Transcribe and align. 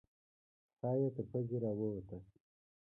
ساه 0.77 0.95
یې 1.01 1.09
تر 1.15 1.23
پزې 1.31 1.57
راووته. 1.63 2.17